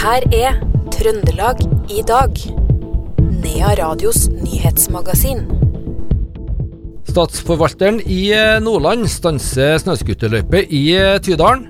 her 0.00 0.24
er 0.32 0.54
Trøndelag 0.94 1.58
i 1.92 2.00
dag. 2.08 2.38
Nea 3.42 3.72
Radios 3.76 4.28
nyhetsmagasin. 4.32 5.42
Statsforvalteren 7.10 7.98
i 8.08 8.30
Nordland 8.64 9.04
stanser 9.12 9.76
snøscooterløype 9.82 10.62
i 10.64 10.84
Tydalen. 11.26 11.66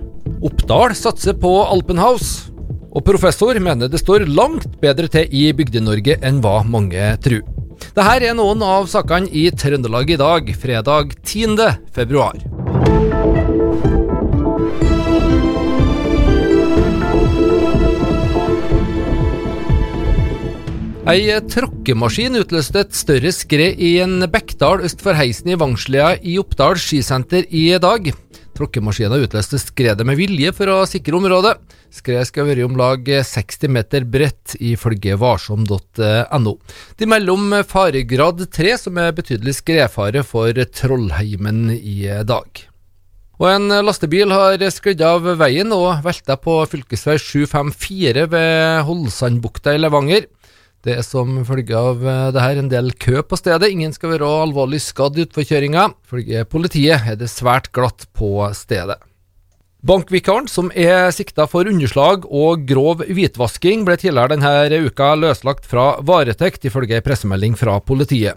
Oppdal 0.46 0.94
satser 0.94 1.34
på 1.42 1.50
Alpenhouse. 1.64 2.52
Og 2.94 3.02
professor 3.06 3.58
mener 3.62 3.90
det 3.90 4.02
står 4.02 4.28
langt 4.30 4.78
bedre 4.82 5.10
til 5.10 5.26
i 5.34 5.48
Bygde-Norge 5.56 6.20
enn 6.22 6.38
hva 6.44 6.60
mange 6.66 7.10
tror. 7.24 7.42
Dette 7.80 8.16
er 8.30 8.38
noen 8.38 8.62
av 8.62 8.86
sakene 8.92 9.30
i 9.30 9.48
Trøndelag 9.50 10.14
i 10.14 10.20
dag, 10.20 10.54
fredag 10.62 11.16
10. 11.24 11.58
februar. 11.94 12.38
Ei 21.08 21.30
tråkkemaskin 21.48 22.36
utløste 22.36 22.82
et 22.82 22.92
større 22.92 23.30
skred 23.32 23.78
i 23.80 23.94
en 24.04 24.20
bekkdal 24.28 24.82
øst 24.84 25.00
for 25.00 25.16
heisen 25.16 25.48
i 25.48 25.56
Vangslia 25.56 26.10
i 26.20 26.34
Oppdal 26.38 26.76
skisenter 26.76 27.46
i 27.48 27.70
dag. 27.80 28.10
Tråkkemaskina 28.52 29.16
utløste 29.22 29.56
skredet 29.62 30.04
med 30.04 30.18
vilje 30.20 30.52
for 30.52 30.68
å 30.68 30.82
sikre 30.84 31.16
området. 31.16 31.54
Skredet 31.88 32.28
skal 32.28 32.50
være 32.50 32.66
om 32.68 32.76
lag 32.76 33.08
60 33.08 33.72
meter 33.72 34.04
bredt, 34.04 34.58
ifølge 34.60 35.16
varsom.no. 35.16 36.52
De 37.00 37.08
melder 37.08 37.32
om 37.32 37.54
faregrad 37.64 38.44
3, 38.52 38.74
som 38.82 39.00
er 39.00 39.16
betydelig 39.16 39.56
skredfare 39.62 40.20
for 40.20 40.52
Trollheimen 40.52 41.70
i 41.78 42.02
dag. 42.28 42.66
Og 43.40 43.46
En 43.48 43.72
lastebil 43.86 44.28
har 44.36 44.60
sklidd 44.68 45.00
av 45.00 45.24
veien 45.40 45.72
og 45.72 46.04
velta 46.04 46.36
på 46.36 46.58
fv. 46.68 46.84
754 46.92 48.26
ved 48.28 48.84
Holsandbukta 48.84 49.72
i 49.72 49.80
Levanger. 49.80 50.28
Det 50.80 50.94
er 50.96 51.04
som 51.04 51.42
følge 51.44 51.76
av 51.76 52.00
eh, 52.08 52.30
det 52.32 52.40
her 52.40 52.58
en 52.62 52.70
del 52.72 52.90
kø 52.96 53.20
på 53.20 53.36
stedet. 53.36 53.68
Ingen 53.68 53.92
skal 53.92 54.14
være 54.14 54.28
alvorlig 54.46 54.80
skadd 54.80 55.18
utfor 55.26 55.44
kjøringa. 55.44 55.90
Følge 56.08 56.46
politiet 56.48 57.04
er 57.04 57.18
det 57.20 57.28
svært 57.28 57.68
glatt 57.76 58.06
på 58.16 58.38
stedet. 58.56 58.96
Bankvikaren, 59.84 60.48
som 60.48 60.68
er 60.76 61.08
sikta 61.16 61.46
for 61.48 61.68
underslag 61.68 62.26
og 62.28 62.66
grov 62.68 63.00
hvitvasking, 63.08 63.86
ble 63.88 63.96
tidligere 64.00 64.34
denne 64.34 64.80
uka 64.88 65.14
løslagt 65.16 65.68
fra 65.68 65.94
varetekt, 66.04 66.66
ifølge 66.68 67.00
pressemelding 67.04 67.56
fra 67.56 67.78
politiet. 67.80 68.36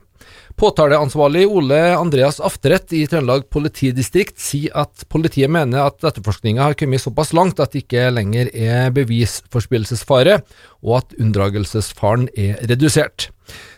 Påtaleansvarlig 0.60 1.48
Ole 1.50 1.80
Andreas 1.98 2.38
Afterett 2.40 2.94
i 2.94 3.04
Trøndelag 3.10 3.48
politidistrikt 3.52 4.38
sier 4.42 4.76
at 4.84 5.06
politiet 5.10 5.50
mener 5.52 5.82
at 5.88 6.04
etterforskninga 6.06 6.68
har 6.68 6.78
kommet 6.78 7.02
såpass 7.02 7.34
langt 7.34 7.62
at 7.64 7.74
det 7.74 7.84
ikke 7.84 8.12
lenger 8.14 8.52
er 8.54 8.92
bevisforspillelsesfare, 8.94 10.42
og 10.86 11.00
at 11.00 11.16
unndragelsesfaren 11.18 12.28
er 12.38 12.62
redusert. 12.70 13.32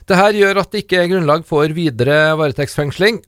Dette 0.05 0.27
gjør 0.35 0.59
at 0.61 0.73
det 0.73 0.83
ikke 0.83 0.99
er 1.01 1.09
grunnlag 1.13 1.47
for 1.47 1.71
videre 1.77 2.35
varetektsfengsling. 2.41 3.21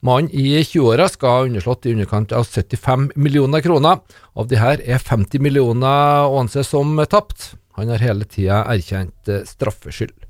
Mannen 0.00 0.30
i 0.32 0.62
20-åra 0.62 1.08
skal 1.10 1.34
ha 1.34 1.46
underslått 1.48 1.86
i 1.86 1.92
underkant 1.92 2.32
av 2.32 2.46
75 2.46 3.10
millioner 3.18 3.62
kroner. 3.64 4.00
Av 4.38 4.48
de 4.48 4.60
her 4.62 4.80
er 4.86 5.02
50 5.02 5.42
millioner 5.44 6.30
å 6.30 6.38
anse 6.40 6.64
som 6.64 6.96
tapt. 7.10 7.52
Han 7.78 7.92
har 7.92 8.02
hele 8.02 8.26
tida 8.26 8.62
erkjent 8.70 9.30
straffskyld. 9.50 10.27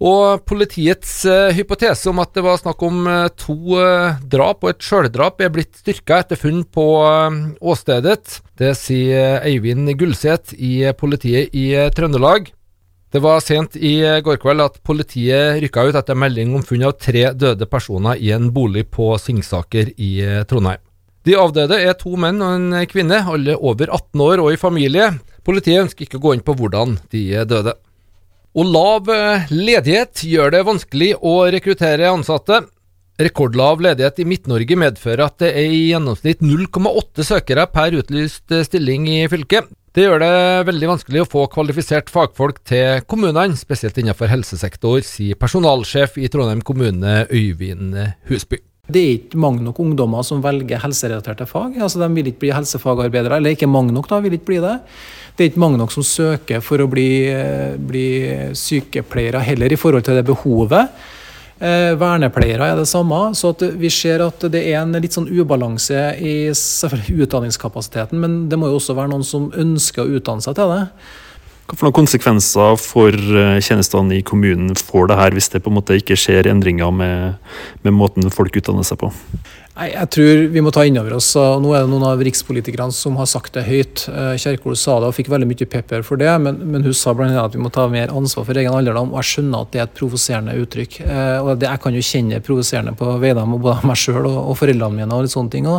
Og 0.00 0.40
politiets 0.48 1.10
uh, 1.28 1.50
hypotese 1.52 2.08
om 2.08 2.22
at 2.22 2.32
det 2.32 2.44
var 2.44 2.56
snakk 2.56 2.80
om 2.86 3.02
uh, 3.04 3.26
to 3.36 3.76
uh, 3.76 4.16
drap 4.32 4.64
og 4.64 4.72
et 4.72 4.86
sjøldrap, 4.86 5.42
er 5.44 5.52
blitt 5.52 5.76
styrka 5.76 6.22
etter 6.22 6.40
funn 6.40 6.62
på 6.64 6.86
åstedet. 7.60 8.38
Det 8.56 8.72
sier 8.80 9.44
Eivind 9.44 9.92
Gullset 10.00 10.54
i 10.56 10.88
politiet 10.96 11.52
i 11.52 11.74
Trøndelag. 11.92 12.48
Det 13.10 13.20
var 13.20 13.42
sent 13.42 13.74
i 13.76 13.98
går 14.22 14.38
kveld 14.40 14.62
at 14.62 14.78
politiet 14.86 15.58
rykka 15.60 15.88
ut 15.88 15.98
etter 15.98 16.16
melding 16.16 16.54
om 16.54 16.64
funn 16.64 16.86
av 16.86 16.94
tre 16.96 17.32
døde 17.34 17.66
personer 17.68 18.20
i 18.22 18.30
en 18.32 18.52
bolig 18.54 18.86
på 18.94 19.10
Singsaker 19.18 19.90
i 19.98 20.12
Trondheim. 20.48 20.80
De 21.26 21.34
avdøde 21.36 21.76
er 21.76 21.98
to 22.00 22.14
menn 22.16 22.38
og 22.40 22.54
en 22.54 22.86
kvinne, 22.88 23.18
alle 23.28 23.58
over 23.58 23.90
18 23.90 24.22
år 24.24 24.44
og 24.46 24.54
i 24.54 24.60
familie. 24.60 25.10
Politiet 25.44 25.82
ønsker 25.82 26.06
ikke 26.06 26.20
å 26.22 26.24
gå 26.28 26.36
inn 26.36 26.46
på 26.46 26.54
hvordan 26.56 26.96
de 27.12 27.24
døde. 27.50 27.74
Og 28.58 28.66
lav 28.66 29.10
eh, 29.14 29.50
ledighet 29.54 30.24
gjør 30.26 30.54
det 30.54 30.66
vanskelig 30.66 31.12
å 31.22 31.34
rekruttere 31.54 32.10
ansatte. 32.10 32.64
Rekordlav 33.20 33.82
ledighet 33.84 34.22
i 34.22 34.26
Midt-Norge 34.26 34.78
medfører 34.80 35.26
at 35.28 35.36
det 35.42 35.50
er 35.60 35.68
i 35.70 35.82
gjennomsnitt 35.92 36.42
0,8 36.42 37.26
søkere 37.28 37.68
per 37.70 37.94
utlyst 38.00 38.50
eh, 38.50 38.64
stilling 38.66 39.06
i 39.12 39.20
fylket. 39.30 39.70
Det 39.94 40.06
gjør 40.06 40.22
det 40.22 40.34
veldig 40.68 40.90
vanskelig 40.92 41.22
å 41.24 41.28
få 41.30 41.44
kvalifisert 41.50 42.10
fagfolk 42.14 42.60
til 42.66 43.02
kommunene, 43.10 43.58
spesielt 43.58 43.98
innenfor 43.98 44.30
helsesektor, 44.30 45.02
sier 45.06 45.38
personalsjef 45.38 46.18
i 46.18 46.30
Trondheim 46.30 46.62
kommune 46.66 47.24
Øyvind 47.26 47.98
Husby. 48.30 48.62
Det 48.92 49.00
er 49.00 49.14
ikke 49.18 49.40
mange 49.40 49.64
nok 49.64 49.78
ungdommer 49.82 50.26
som 50.26 50.42
velger 50.44 50.82
helserelaterte 50.82 51.46
fag. 51.48 51.78
Altså, 51.80 52.00
De 52.02 52.10
vil 52.14 52.30
ikke 52.30 52.46
bli 52.46 52.52
helsefagarbeidere, 52.56 53.38
eller 53.40 53.56
ikke 53.56 53.70
mange 53.70 53.94
nok, 53.96 54.08
da, 54.10 54.20
vil 54.20 54.36
ikke 54.36 54.50
bli 54.52 54.60
det. 54.64 54.76
Det 55.36 55.44
er 55.44 55.52
ikke 55.52 55.62
mange 55.62 55.78
nok 55.80 55.94
som 55.94 56.04
søker 56.04 56.60
for 56.60 56.82
å 56.82 56.90
bli, 56.90 57.08
bli 57.78 58.08
sykepleiere 58.58 59.40
heller, 59.46 59.72
i 59.72 59.78
forhold 59.80 60.04
til 60.04 60.18
det 60.18 60.26
behovet. 60.28 60.90
Eh, 61.60 61.92
vernepleiere 62.00 62.70
er 62.72 62.78
det 62.80 62.88
samme. 62.88 63.34
Så 63.36 63.52
vi 63.76 63.90
ser 63.92 64.24
at 64.24 64.46
det 64.52 64.62
er 64.64 64.80
en 64.80 64.96
litt 64.96 65.16
sånn 65.16 65.28
ubalanse 65.28 66.14
i 66.16 66.34
utdanningskapasiteten, 66.48 68.20
men 68.20 68.38
det 68.48 68.58
må 68.60 68.70
jo 68.70 68.78
også 68.80 68.96
være 68.96 69.12
noen 69.12 69.26
som 69.26 69.50
ønsker 69.52 70.06
å 70.06 70.20
utdanne 70.20 70.44
seg 70.44 70.56
til 70.56 70.72
det. 70.72 70.84
Hva 71.70 71.76
for 71.78 71.86
noen 71.86 72.00
konsekvenser 72.00 72.72
for 72.82 73.14
eh, 73.14 73.60
tjenestene 73.62 74.16
i 74.16 74.24
kommunen 74.26 74.72
får 74.74 75.06
det 75.06 75.18
her, 75.20 75.34
hvis 75.36 75.46
det 75.52 75.60
på 75.62 75.70
en 75.70 75.76
måte 75.76 75.94
ikke 76.00 76.16
skjer 76.18 76.48
endringer 76.50 76.90
med, 76.90 77.36
med 77.86 77.94
måten 77.94 78.26
folk 78.34 78.58
utdanner 78.58 78.82
seg 78.88 78.98
på? 78.98 79.12
Nei, 79.80 79.94
Jeg 79.94 80.10
tror 80.12 80.40
vi 80.52 80.60
må 80.60 80.70
ta 80.74 80.82
inn 80.84 80.98
over 81.00 81.14
oss, 81.16 81.30
og 81.40 81.62
Nå 81.64 81.70
er 81.72 81.86
det 81.86 81.88
noen 81.88 82.04
av 82.04 82.20
rikspolitikerne 82.20 82.92
som 82.92 83.14
har 83.16 83.28
sagt 83.30 83.54
det 83.56 83.62
høyt. 83.64 84.02
Eh, 84.12 84.34
Kjerkol 84.36 84.74
sa 84.76 84.98
det 85.00 85.08
og 85.08 85.14
fikk 85.16 85.30
veldig 85.32 85.46
mye 85.48 85.68
pepper 85.72 86.04
for 86.04 86.20
det, 86.20 86.28
men, 86.44 86.58
men 86.68 86.84
hun 86.84 86.96
sa 86.96 87.14
bl.a. 87.16 87.30
at 87.40 87.56
vi 87.56 87.62
må 87.64 87.70
ta 87.72 87.86
mer 87.88 88.12
ansvar 88.12 88.44
for 88.44 88.60
egen 88.60 88.76
alderdom. 88.76 89.14
og 89.14 89.22
Jeg 89.22 89.30
skjønner 89.30 89.64
at 89.64 89.70
det 89.72 89.80
er 89.80 89.86
et 89.86 89.94
provoserende 89.96 90.56
uttrykk. 90.60 90.98
Eh, 91.06 91.38
og 91.40 91.62
det, 91.62 91.70
Jeg 91.70 91.82
kan 91.86 91.96
jo 91.96 92.04
kjenne 92.10 92.42
provoserende 92.44 92.92
på 92.98 93.08
vegne 93.22 93.46
av 93.46 93.54
både 93.56 93.88
meg 93.88 94.02
sjøl 94.02 94.20
og, 94.26 94.36
og, 94.42 94.58
foreldrene 94.60 94.98
mine. 94.98 95.16
og 95.16 95.24
litt 95.24 95.36
sånne 95.36 95.54
ting. 95.56 95.70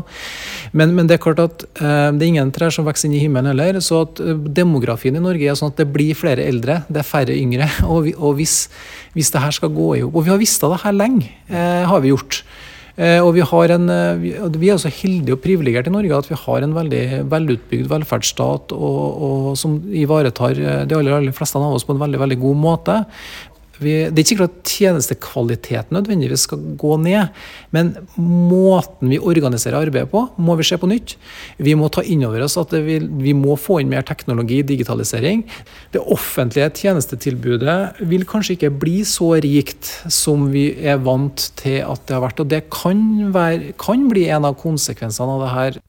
Men, 0.73 0.97
men, 0.97 1.05
det 1.05 1.19
er 1.19 1.23
klart 1.27 1.43
at 1.45 1.67
eh, 1.69 2.09
det 2.17 2.25
er 2.25 2.31
ingen 2.31 2.55
trær 2.57 2.73
som 2.73 2.89
vokser 2.89 3.11
inn 3.11 3.19
i 3.19 3.21
himmelen 3.21 3.53
heller. 3.53 3.77
så 3.85 4.01
at 4.07 4.23
Demografien 4.49 5.21
i 5.21 5.21
Norge 5.21 5.45
er 5.45 5.61
sånn 5.61 5.75
at 5.75 5.83
det 5.83 5.89
blir 5.93 6.17
flere 6.17 6.49
eldre, 6.49 6.81
det 6.89 7.03
er 7.03 7.09
færre 7.11 7.37
yngre. 7.37 7.69
og, 7.91 8.07
vi, 8.09 8.17
og 8.17 8.41
hvis, 8.41 8.65
hvis 9.13 9.29
det 9.29 9.45
her 9.45 9.53
skal 9.61 9.69
gå 9.77 9.93
i 9.99 10.01
hop 10.01 10.17
Og 10.17 10.25
vi 10.25 10.33
har 10.33 10.41
visst 10.41 10.65
det 10.65 10.83
her 10.87 10.97
lenge, 10.97 11.29
har 11.53 12.01
vi 12.01 12.15
gjort. 12.15 12.41
Eh, 13.01 13.17
og 13.17 13.31
vi, 13.33 13.41
en, 13.41 13.87
eh, 13.89 14.51
vi, 14.61 14.69
er 14.69 14.77
så 14.77 14.91
heldige 14.93 15.33
og 15.33 15.41
privilegerte 15.41 15.89
i 15.89 15.93
Norge 15.95 16.19
at 16.21 16.27
vi 16.29 16.37
har 16.37 16.61
en 16.61 16.75
veldig 16.75 17.05
velutbygd 17.31 17.87
velferdsstat 17.89 18.75
og, 18.75 18.99
og 19.25 19.47
som 19.57 19.79
ivaretar 19.89 20.59
eh, 20.59 20.83
de 20.85 20.99
aller, 20.99 21.15
aller 21.17 21.33
fleste 21.33 21.57
av 21.57 21.73
oss 21.73 21.87
på 21.87 21.95
en 21.95 22.03
veldig, 22.03 22.19
veldig 22.21 22.37
god 22.43 22.59
måte. 22.61 22.99
Vi, 23.81 23.93
det 24.07 24.13
er 24.13 24.21
ikke 24.21 24.31
sikkert 24.31 24.51
at 24.51 24.71
tjenestekvaliteten 24.71 25.95
nødvendigvis 25.97 26.45
skal 26.45 26.61
gå 26.79 26.97
ned, 27.01 27.31
men 27.73 27.93
måten 28.21 29.09
vi 29.09 29.17
organiserer 29.17 29.79
arbeidet 29.81 30.11
på, 30.11 30.23
må 30.37 30.55
vi 30.59 30.67
se 30.67 30.77
på 30.77 30.89
nytt. 30.91 31.15
Vi 31.57 31.73
må 31.77 31.89
ta 31.93 32.03
inn 32.05 32.25
over 32.27 32.45
oss 32.45 32.59
at 32.61 32.75
vil, 32.85 33.07
vi 33.23 33.33
må 33.37 33.57
få 33.59 33.79
inn 33.81 33.91
mer 33.91 34.05
teknologi, 34.07 34.61
digitalisering. 34.67 35.43
Det 35.93 36.03
offentlige 36.13 36.69
tjenestetilbudet 36.83 38.05
vil 38.11 38.27
kanskje 38.29 38.59
ikke 38.59 38.73
bli 38.83 39.01
så 39.07 39.33
rikt 39.41 39.89
som 40.13 40.51
vi 40.53 40.69
er 40.77 41.01
vant 41.01 41.49
til 41.59 41.81
at 41.81 42.05
det 42.05 42.17
har 42.17 42.25
vært. 42.27 42.43
Og 42.43 42.51
det 42.53 42.65
kan, 42.73 43.01
være, 43.33 43.73
kan 43.81 44.05
bli 44.11 44.29
en 44.29 44.45
av 44.51 44.59
konsekvensene 44.61 45.39
av 45.39 45.47
det 45.47 45.55
her. 45.55 45.81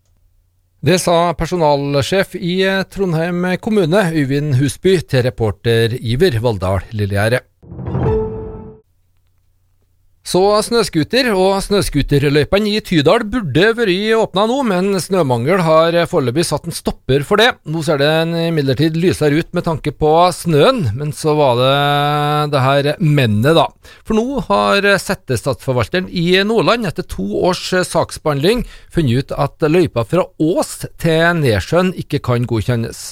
Det 0.83 0.97
sa 0.99 1.31
personalsjef 1.39 2.33
i 2.35 2.57
Trondheim 2.91 3.45
kommune, 3.63 4.01
Øyvind 4.11 4.57
Husby, 4.59 4.97
til 5.07 5.23
reporter 5.29 5.95
Iver 5.95 6.41
Valldal 6.43 6.89
Lillegjerde. 6.91 7.45
Så 10.23 10.39
snøscooter 10.63 11.33
og 11.35 11.57
snøscooterløypene 11.67 12.71
i 12.71 12.81
Tydal 12.87 13.25
burde 13.27 13.73
vært 13.75 13.91
åpna 14.15 14.45
nå, 14.47 14.61
men 14.69 14.95
snømangel 15.03 15.59
har 15.67 15.97
foreløpig 16.07 16.45
satt 16.47 16.69
en 16.69 16.77
stopper 16.77 17.25
for 17.27 17.43
det. 17.43 17.49
Nå 17.67 17.83
ser 17.83 17.99
det 17.99 18.11
imidlertid 18.47 18.95
lysere 19.03 19.41
ut 19.43 19.51
med 19.51 19.67
tanke 19.67 19.91
på 19.91 20.13
snøen, 20.31 20.85
men 20.95 21.11
så 21.11 21.35
var 21.35 21.59
det 21.59 21.73
det 22.55 22.63
her 22.63 22.91
mennet, 23.03 23.59
da. 23.59 23.67
For 24.07 24.15
nå 24.15 24.45
har 24.47 24.87
settestatsforvalteren 25.03 26.07
i 26.07 26.39
Nordland 26.47 26.87
etter 26.87 27.03
to 27.03 27.27
års 27.43 27.65
saksbehandling 27.91 28.63
funnet 28.95 29.27
ut 29.27 29.35
at 29.35 29.67
løypa 29.67 30.07
fra 30.07 30.29
Ås 30.39 30.85
til 31.03 31.43
Nesjøen 31.43 31.91
ikke 31.99 32.23
kan 32.23 32.47
godkjennes. 32.47 33.03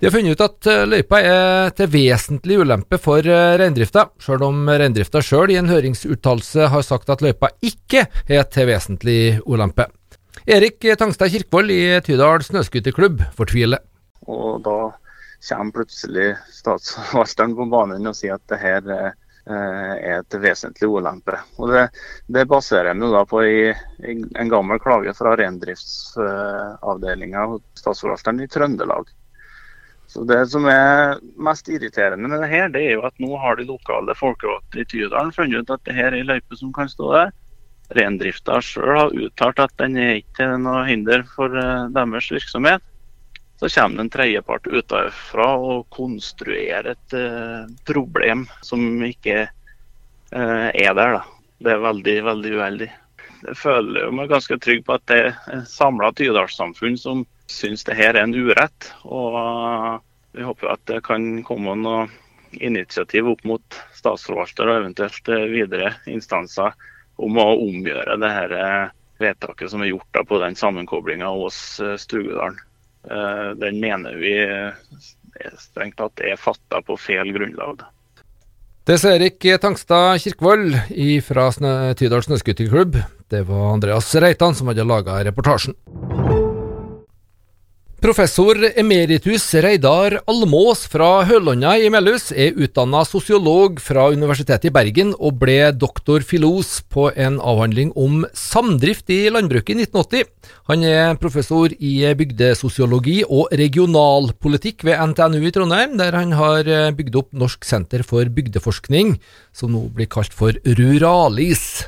De 0.00 0.08
har 0.08 0.14
funnet 0.14 0.36
ut 0.36 0.44
at 0.46 0.70
eh, 0.72 0.84
løypa 0.88 1.20
er 1.24 1.74
til 1.76 1.90
vesentlig 1.92 2.60
ulempe 2.62 3.00
for 3.02 3.24
eh, 3.24 3.54
reindrifta, 3.60 4.08
sjøl 4.22 4.46
om 4.46 4.66
reindrifta 4.68 5.22
sjøl 5.24 5.54
i 5.54 5.60
en 5.60 5.72
høringsuttalelse 5.72 6.70
har 6.72 6.86
sagt 6.86 7.12
at 7.12 7.24
løypa 7.24 7.52
ikke 7.64 8.06
er 8.26 8.46
til 8.52 8.70
vesentlig 8.70 9.20
ulempe. 9.46 9.88
Erik 10.46 10.84
Tangstad 10.98 11.32
Kirkvold 11.32 11.72
i 11.74 11.82
Tydal 12.06 12.44
snøscooterklubb 12.46 13.24
fortviler. 13.34 13.82
Og 14.30 14.60
da 14.62 14.78
kommer 15.48 15.72
plutselig 15.72 16.34
statsforvalteren 16.52 17.54
på 17.56 17.66
banen 17.70 18.10
og 18.10 18.16
sier 18.18 18.34
at 18.36 18.44
det 18.50 18.58
her 18.60 18.90
eh, 18.92 19.12
er 19.46 20.24
til 20.30 20.40
vesentlig 20.42 20.88
ulempe. 20.90 21.38
Og 21.58 21.68
det, 21.72 21.88
det 22.32 22.46
baserer 22.50 22.86
jeg 22.92 22.98
meg 23.02 23.28
på 23.30 23.42
i, 23.46 23.72
i 24.06 24.08
en 24.16 24.52
gammel 24.52 24.78
klage 24.82 25.12
fra 25.18 25.30
reindriftsavdelinga 25.38 27.40
hos 27.52 27.62
statsforvalteren 27.82 28.42
i 28.44 28.50
Trøndelag. 28.50 29.04
Så 30.16 30.22
Det 30.24 30.46
som 30.48 30.64
er 30.64 31.18
mest 31.36 31.66
irriterende 31.68 32.30
med 32.32 32.40
det 32.40 32.48
her, 32.48 32.70
det 32.72 32.80
er 32.86 32.94
jo 32.94 33.02
at 33.04 33.18
nå 33.20 33.36
har 33.36 33.58
de 33.58 33.66
lokale 33.68 34.14
folkevalgte 34.16 34.80
i 34.80 34.86
Tydalen 34.88 35.32
funnet 35.36 35.60
ut 35.60 35.72
at 35.74 35.82
det 35.84 35.92
her 35.92 36.08
er 36.08 36.16
ei 36.22 36.24
løype 36.24 36.56
som 36.56 36.70
kan 36.72 36.88
stå 36.88 37.10
der. 37.12 37.34
Reindrifta 37.98 38.62
sjøl 38.64 38.94
har 38.96 39.12
uttalt 39.26 39.60
at 39.60 39.74
den 39.76 39.98
er 40.00 40.14
ikke 40.22 40.46
noe 40.62 40.86
hinder 40.88 41.26
for 41.34 41.52
uh, 41.52 41.90
deres 41.92 42.30
virksomhet. 42.32 42.80
Så 43.60 43.68
kommer 43.74 43.98
det 44.00 44.06
en 44.06 44.12
tredjepart 44.16 44.72
utenfra 44.72 45.50
og 45.68 45.84
konstruerer 45.92 46.94
et 46.94 47.20
uh, 47.20 47.68
problem 47.84 48.48
som 48.64 48.88
ikke 49.04 49.42
uh, 50.32 50.68
er 50.72 50.96
der. 50.96 51.18
Da. 51.20 51.22
Det 51.60 51.76
er 51.76 51.88
veldig, 51.90 52.18
veldig 52.32 52.56
uheldig. 52.56 52.92
Jeg 53.50 53.60
føler 53.68 54.16
meg 54.16 54.32
ganske 54.32 54.62
trygg 54.64 54.86
på 54.88 54.96
at 54.96 55.08
det 55.12 55.24
er 55.28 55.64
samla 55.68 56.14
Tydalssamfunn 56.16 56.96
som 57.04 57.26
syns 57.50 57.84
det 57.86 57.96
her 57.98 58.14
er 58.14 58.24
en 58.26 58.34
urett. 58.34 58.92
Og 59.04 60.02
vi 60.36 60.44
håper 60.46 60.74
at 60.74 60.84
det 60.90 61.02
kan 61.06 61.42
komme 61.46 61.76
noe 61.80 62.06
initiativ 62.56 63.28
opp 63.28 63.42
mot 63.44 63.80
statsforvalter 63.96 64.68
og 64.68 64.82
eventuelt 64.82 65.32
videre 65.50 65.94
instanser 66.08 66.76
om 67.16 67.38
å 67.40 67.48
omgjøre 67.64 68.18
det 68.20 68.30
her 68.32 68.54
eh, 68.60 68.94
vedtaket 69.22 69.72
som 69.72 69.82
er 69.82 69.92
gjort 69.92 70.22
på 70.28 70.40
den 70.42 70.56
sammenkoblinga 70.56 71.32
hos 71.32 71.58
eh, 71.80 71.96
Stugedalen. 72.00 72.58
Eh, 73.10 73.50
den 73.60 73.80
mener 73.80 74.16
vi 74.20 74.36
strengt 75.60 75.98
tatt 76.00 76.22
er 76.24 76.40
fatta 76.40 76.80
på 76.84 76.96
feil 77.00 77.32
grunnlag. 77.36 77.84
Det 78.86 79.00
ser 79.02 79.18
Erik 79.18 79.42
Tangstad 79.60 80.20
Kirkvold 80.22 80.76
fra 81.26 81.48
Tydal 81.98 82.22
snøscooterklubb. 82.22 83.00
Det 83.28 83.42
var 83.48 83.72
Andreas 83.72 84.14
Reitan 84.14 84.54
som 84.54 84.70
hadde 84.70 84.86
laga 84.86 85.18
reportasjen. 85.26 85.74
Professor 87.96 88.58
emeritus 88.76 89.54
Reidar 89.64 90.18
Almås 90.28 90.82
fra 90.92 91.22
Hølonna 91.24 91.78
i 91.80 91.86
Melhus 91.88 92.26
er 92.28 92.52
utdanna 92.60 93.00
sosiolog 93.08 93.80
fra 93.80 94.10
Universitetet 94.12 94.68
i 94.68 94.72
Bergen 94.74 95.14
og 95.16 95.38
ble 95.40 95.70
doktor 95.72 96.20
filos 96.20 96.82
på 96.92 97.06
en 97.16 97.38
avhandling 97.40 97.94
om 97.96 98.26
samdrift 98.36 99.08
i 99.08 99.22
landbruket 99.32 99.80
i 99.80 99.88
1980. 99.88 100.28
Han 100.68 100.84
er 100.84 101.16
professor 101.24 101.72
i 101.72 101.94
bygdesosiologi 102.20 103.22
og 103.24 103.48
regionalpolitikk 103.64 104.84
ved 104.84 105.00
NTNU 105.14 105.40
i 105.48 105.56
Trondheim, 105.56 105.96
der 105.96 106.20
han 106.20 106.36
har 106.36 106.68
bygd 107.00 107.16
opp 107.16 107.32
Norsk 107.32 107.64
senter 107.64 108.04
for 108.04 108.28
bygdeforskning, 108.28 109.16
som 109.56 109.72
nå 109.72 109.86
blir 109.96 110.12
kalt 110.12 110.36
for 110.36 110.52
Ruralis. 110.68 111.86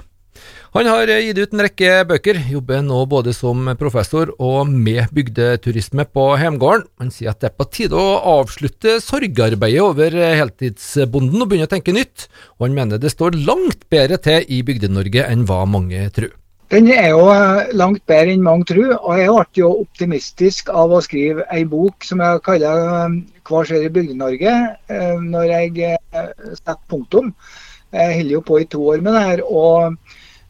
Han 0.79 0.87
har 0.87 1.11
gitt 1.11 1.39
ut 1.43 1.55
en 1.57 1.61
rekke 1.65 1.93
bøker, 2.07 2.37
jobber 2.53 2.85
nå 2.87 3.01
både 3.11 3.33
som 3.35 3.67
professor 3.81 4.29
og 4.39 4.69
med 4.71 5.11
bygdeturisme 5.11 6.05
på 6.15 6.27
hjemgården. 6.39 6.85
Han 7.03 7.09
sier 7.11 7.33
at 7.33 7.41
det 7.43 7.49
er 7.49 7.57
på 7.59 7.65
tide 7.67 7.99
å 7.99 8.13
avslutte 8.37 8.93
sorgarbeidet 9.03 9.83
over 9.83 10.15
heltidsbonden 10.39 11.43
og 11.43 11.51
begynne 11.51 11.67
å 11.67 11.73
tenke 11.73 11.95
nytt, 11.97 12.29
og 12.61 12.69
han 12.69 12.77
mener 12.77 13.01
det 13.03 13.11
står 13.11 13.41
langt 13.49 13.83
bedre 13.91 14.21
til 14.23 14.47
i 14.47 14.61
Bygde-Norge 14.69 15.25
enn 15.25 15.43
hva 15.49 15.65
mange 15.67 16.05
tror. 16.15 16.31
Den 16.71 16.87
er 16.95 17.11
jo 17.11 17.27
eh, 17.33 17.75
langt 17.75 18.05
bedre 18.07 18.37
enn 18.37 18.47
mange 18.47 18.71
tror, 18.71 18.95
og 19.01 19.19
jeg 19.19 19.35
ble 19.35 19.65
jo 19.65 19.73
optimistisk 19.81 20.71
av 20.71 20.95
å 20.95 21.03
skrive 21.03 21.49
ei 21.59 21.65
bok 21.67 22.07
som 22.07 22.23
jeg 22.23 22.45
kaller 22.47 22.85
eh, 22.93 23.19
'Hva 23.43 23.65
skjer 23.67 23.89
i 23.89 23.91
Bygde-Norge?' 23.99 24.55
Eh, 24.95 25.19
når 25.27 25.51
jeg 25.57 25.99
setter 26.15 26.79
punktum. 26.87 27.35
Jeg 27.91 28.17
holder 28.21 28.39
jo 28.39 28.47
på 28.47 28.63
i 28.63 28.71
to 28.71 28.87
år 28.95 29.03
med 29.03 29.19
det 29.19 29.27
her. 29.27 29.43
og 29.43 29.99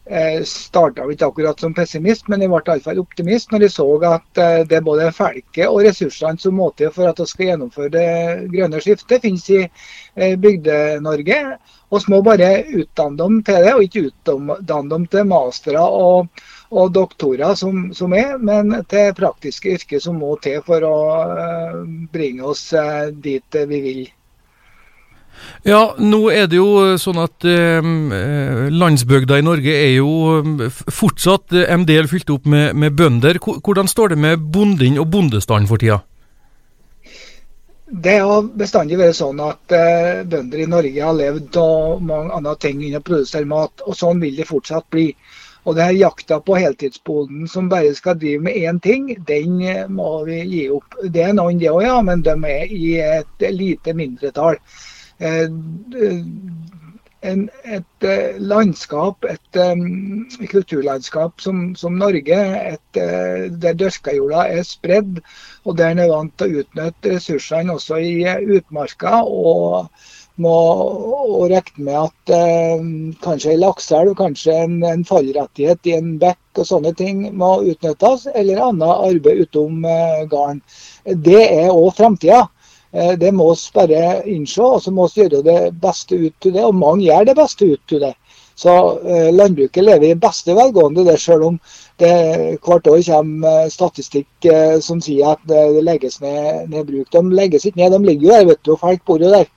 jeg 0.09 0.45
starta 0.49 1.05
ikke 1.05 1.27
akkurat 1.29 1.59
som 1.61 1.73
pessimist, 1.77 2.25
men 2.31 2.41
jeg 2.41 2.49
ble 2.49 2.61
iallfall 2.65 3.01
optimist 3.01 3.51
når 3.53 3.67
jeg 3.67 3.73
så 3.75 3.85
at 4.09 4.41
eh, 4.41 4.61
det 4.65 4.79
er 4.79 4.85
både 4.85 5.11
folket 5.13 5.67
og 5.67 5.83
ressursene 5.85 6.41
som 6.41 6.57
må 6.57 6.71
til 6.77 6.89
for 6.95 7.11
at 7.11 7.21
vi 7.21 7.27
skal 7.29 7.51
gjennomføre 7.51 7.91
det 7.93 8.07
grønne 8.55 8.81
skiftet, 8.81 9.21
finnes 9.21 9.45
i 9.53 9.61
eh, 9.67 10.33
Bygde-Norge. 10.41 11.39
Vi 11.89 12.01
må 12.13 12.21
bare 12.25 12.49
utdanne 12.81 13.17
dem 13.21 13.39
til 13.45 13.63
det, 13.65 13.75
og 13.75 13.85
ikke 13.85 14.07
utdanne 14.09 14.89
dem 14.95 15.05
til 15.13 15.29
mastere 15.29 15.85
og, 15.85 16.43
og 16.73 16.93
doktorer 16.97 17.57
som, 17.57 17.89
som, 17.93 18.13
er, 18.17 18.37
men 18.41 18.79
til 18.89 19.13
praktiske 19.17 19.77
yrker 19.77 20.01
som 20.01 20.17
må 20.21 20.35
til 20.41 20.61
for 20.65 20.85
å 20.89 20.99
eh, 21.37 21.83
bringe 22.13 22.49
oss 22.49 22.71
dit 23.13 23.61
vi 23.69 23.85
vil. 23.85 24.07
Ja, 25.67 25.81
nå 25.99 26.21
er 26.31 26.47
det 26.47 26.59
jo 26.59 26.97
sånn 27.01 27.19
at 27.21 27.45
eh, 27.47 27.89
landsbygda 28.71 29.39
i 29.39 29.45
Norge 29.45 29.73
er 29.75 29.95
jo 29.97 30.11
eh, 30.39 30.79
fortsatt 30.91 31.55
en 31.65 31.83
del 31.89 32.07
fylt 32.11 32.31
opp 32.31 32.47
med, 32.49 32.77
med 32.79 32.95
bønder. 32.99 33.41
Hvordan 33.43 33.91
står 33.91 34.13
det 34.15 34.21
med 34.23 34.47
bonden 34.53 34.99
og 35.01 35.11
bondestanden 35.11 35.67
for 35.69 35.81
tida? 35.81 36.01
Det 37.89 38.19
har 38.21 38.43
bestandig 38.53 38.99
vært 38.99 39.17
sånn 39.17 39.39
at 39.41 39.73
eh, 39.73 40.21
bønder 40.29 40.61
i 40.61 40.69
Norge 40.69 41.01
har 41.01 41.15
levd 41.17 41.55
av 41.57 42.03
mange 42.05 42.35
andre 42.37 42.53
ting 42.61 42.83
enn 42.85 42.99
å 42.99 43.05
produsere 43.05 43.49
mat, 43.49 43.81
og 43.81 43.97
sånn 43.97 44.21
vil 44.21 44.35
det 44.37 44.45
fortsatt 44.45 44.85
bli. 44.93 45.07
Og 45.65 45.75
det 45.75 45.87
her 45.87 45.97
jakta 45.97 46.37
på 46.45 46.59
heltidsbonden 46.61 47.49
som 47.49 47.67
bare 47.71 47.95
skal 47.97 48.19
drive 48.21 48.45
med 48.45 48.59
én 48.61 48.77
ting, 48.83 49.09
den 49.25 49.57
eh, 49.65 49.89
må 49.89 50.23
vi 50.27 50.37
gi 50.51 50.67
opp. 50.75 50.99
Det 51.01 51.25
er 51.25 51.33
noen 51.33 51.57
det 51.57 51.71
òg, 51.73 51.81
ja, 51.87 51.97
men 52.05 52.21
de 52.25 52.37
er 52.37 52.69
i 52.69 52.93
et 53.01 53.49
lite 53.57 53.97
mindretall. 53.97 54.61
Eh, 55.19 55.47
en, 57.21 57.41
et 57.63 58.05
eh, 58.07 58.37
landskap, 58.39 59.25
et 59.27 59.59
um, 59.59 60.27
kulturlandskap 60.47 61.41
som, 61.43 61.73
som 61.75 61.97
Norge, 61.99 62.37
et, 62.73 62.99
uh, 62.99 63.49
der 63.51 63.75
dyrkajorda 63.75 64.45
er 64.47 64.63
spredd, 64.63 65.19
og 65.65 65.75
der 65.77 65.91
en 65.91 65.99
er 66.05 66.13
vant 66.13 66.31
til 66.39 66.47
å 66.47 66.63
utnytte 66.63 67.17
ressursene 67.17 67.75
også 67.75 67.99
i 67.99 68.15
utmarka. 68.59 69.19
og 69.23 69.89
må 70.39 70.55
og 70.55 71.49
regne 71.51 71.83
med 71.83 71.97
at 71.99 72.31
uh, 72.31 72.83
kanskje 73.25 73.57
en 73.57 73.63
lakseelv, 73.65 74.13
kanskje 74.15 74.55
en, 74.55 74.77
en, 74.87 75.03
fallrettighet 75.07 75.89
i 75.91 75.97
en 75.97 76.13
bekk 76.21 76.61
og 76.61 76.69
sånne 76.69 76.93
ting 76.95 77.25
må 77.35 77.57
utnyttes, 77.67 78.29
eller 78.31 78.63
annet 78.69 79.03
arbeid 79.09 79.43
utom 79.43 79.83
uh, 79.83 80.23
garn. 80.31 80.63
Det 81.03 81.41
er 81.43 81.73
òg 81.73 81.91
framtida. 81.97 82.45
Eh, 82.91 83.13
det 83.17 83.31
må 83.31 83.51
vi 83.53 83.73
bare 83.75 84.23
innse, 84.29 84.61
og 84.63 84.81
så 84.81 84.93
må 84.93 85.07
vi 85.09 85.23
gjøre 85.23 85.43
det 85.45 85.59
beste 85.81 86.17
ut 86.17 86.49
av 86.49 86.55
det. 86.55 86.65
Og 86.65 86.75
mange 86.75 87.05
gjør 87.05 87.29
det 87.29 87.37
beste 87.37 87.69
ut 87.69 87.95
av 87.97 88.05
det. 88.07 88.15
Så 88.59 88.71
eh, 89.07 89.29
landbruket 89.31 89.85
lever 89.85 90.09
i 90.09 90.19
beste 90.19 90.55
velgående, 90.57 91.05
det 91.07 91.19
selv 91.21 91.45
om 91.47 91.59
det 92.01 92.09
hvert 92.65 92.89
år 92.91 93.03
kommer 93.05 93.61
eh, 93.61 93.69
statistikk 93.71 94.49
som 94.83 94.99
sier 95.03 95.35
at 95.35 95.45
det 95.47 95.85
legges 95.85 96.19
ned, 96.23 96.67
ned 96.73 96.89
bruk. 96.89 97.07
De 97.13 97.23
legges 97.37 97.69
ikke 97.69 97.83
ned, 97.83 97.95
de 97.95 98.11
ligger 98.11 98.27
jo 98.27 98.35
der, 98.35 98.51
vet 98.51 98.65
du, 98.65 98.75
og 98.75 98.83
folk 98.83 99.05
bor 99.07 99.23
jo 99.23 99.31
der. 99.31 99.47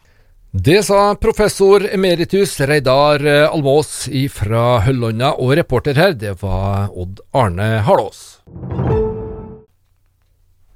Det 0.53 0.83
sa 0.85 1.15
professor 1.17 1.87
emeritus 1.89 2.59
Reidar 2.69 3.25
Almås 3.49 4.05
fra 4.37 4.83
Høllonna, 4.85 5.33
og 5.41 5.57
reporter 5.57 5.97
her, 5.97 6.13
det 6.13 6.37
var 6.45 6.93
Odd 6.93 7.25
Arne 7.33 7.79
Halås. 7.89 8.43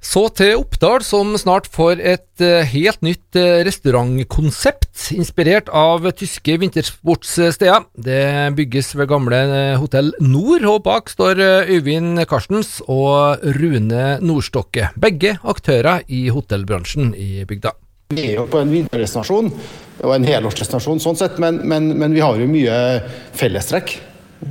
Så 0.03 0.27
til 0.37 0.59
Oppdal, 0.59 1.01
som 1.01 1.33
snart 1.41 1.65
får 1.73 1.99
et 2.05 2.43
uh, 2.43 2.61
helt 2.69 3.01
nytt 3.05 3.37
uh, 3.37 3.63
restaurantkonsept, 3.65 4.91
inspirert 5.17 5.71
av 5.73 6.05
tyske 6.17 6.57
vintersportssteder. 6.61 7.87
Det 8.05 8.21
bygges 8.57 8.93
ved 8.95 9.09
gamle 9.09 9.41
uh, 9.49 9.79
Hotell 9.81 10.13
Nord, 10.21 10.67
og 10.69 10.83
bak 10.85 11.09
står 11.11 11.41
Øyvind 11.73 12.21
Karstens 12.29 12.77
og 12.85 13.41
Rune 13.57 14.05
Nordstokke. 14.21 14.91
Begge 15.01 15.37
aktører 15.41 16.05
i 16.07 16.27
hotellbransjen 16.33 17.15
i 17.17 17.43
bygda. 17.49 17.73
Vi 18.13 18.29
er 18.29 18.37
jo 18.37 18.45
på 18.47 18.61
en 18.61 18.69
vinterresenasjon, 18.71 19.49
og 20.05 20.11
en 20.13 20.27
helårsdestinasjon 20.29 21.01
sånn 21.03 21.17
sett, 21.19 21.41
men, 21.43 21.57
men, 21.67 21.89
men 21.99 22.13
vi 22.15 22.23
har 22.23 22.37
jo 22.39 22.47
mye 22.47 22.77
fellestrekk. 23.35 23.97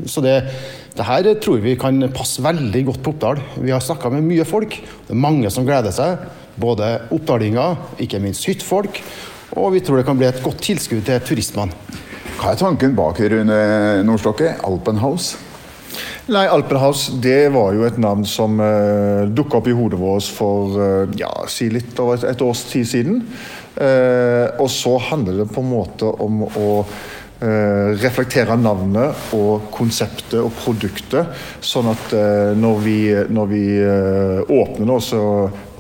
Så 0.07 0.23
det 0.25 0.41
det 0.97 1.05
her 1.05 1.27
tror 1.45 1.61
vi 1.61 1.75
kan 1.77 2.01
passe 2.15 2.41
veldig 2.41 2.81
godt 2.89 3.03
på 3.05 3.13
Oppdal. 3.13 3.41
Vi 3.61 3.73
har 3.75 3.83
snakka 3.85 4.09
med 4.15 4.25
mye 4.25 4.47
folk. 4.49 4.79
Det 4.81 5.13
er 5.13 5.21
mange 5.21 5.51
som 5.53 5.67
gleder 5.69 5.93
seg. 5.93 6.23
Både 6.57 7.03
oppdalinger, 7.13 7.77
ikke 8.01 8.21
minst 8.23 8.47
hyttfolk. 8.49 9.03
Og 9.61 9.75
vi 9.75 9.83
tror 9.85 10.01
det 10.01 10.07
kan 10.09 10.17
bli 10.17 10.29
et 10.31 10.41
godt 10.45 10.63
tilskudd 10.65 11.05
til 11.05 11.21
turismene. 11.21 11.77
Hva 12.37 12.55
er 12.55 12.61
tanken 12.61 12.97
bak 12.97 13.21
Rune 13.21 13.59
Nordstokke? 14.09 14.55
Alpenhouse? 14.65 15.37
Nei, 16.33 16.47
Alpenhaus 16.49 17.07
det 17.23 17.53
var 17.55 17.77
jo 17.77 17.85
et 17.87 18.01
navn 18.03 18.25
som 18.27 18.57
uh, 18.59 18.67
eh, 18.67 19.29
dukka 19.31 19.61
opp 19.61 19.69
i 19.71 19.77
hodet 19.77 20.01
vårt 20.01 20.27
for 20.35 20.75
uh, 20.81 21.13
ja, 21.17 21.31
si 21.49 21.69
litt 21.73 21.95
over 22.03 22.17
et, 22.17 22.25
et 22.33 22.43
års 22.45 22.65
tid 22.73 22.89
siden. 22.89 23.21
Uh, 23.77 24.49
og 24.59 24.67
så 24.73 24.97
handler 25.13 25.43
det 25.43 25.51
på 25.53 25.63
en 25.63 25.71
måte 25.71 26.09
om 26.25 26.43
å 26.49 26.71
reflektere 27.41 28.57
navnet 28.57 29.29
og 29.37 29.69
konseptet 29.75 30.39
og 30.41 30.55
produktet. 30.57 31.35
Sånn 31.61 31.91
at 31.93 32.15
eh, 32.17 32.53
når 32.57 32.81
vi, 32.81 32.99
når 33.29 33.51
vi 33.51 33.63
eh, 33.83 34.41
åpner 34.57 34.89
nå, 34.89 34.99
så 35.05 35.21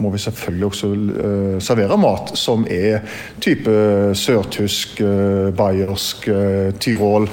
må 0.02 0.12
vi 0.12 0.20
selvfølgelig 0.20 0.66
også 0.68 0.92
eh, 0.92 1.58
servere 1.64 1.96
mat 2.00 2.34
som 2.36 2.66
er 2.68 3.00
type 3.40 3.72
sørtysk, 4.20 5.00
eh, 5.00 5.50
bayersk, 5.56 6.28
eh, 6.28 6.72
Tyrol. 6.76 7.30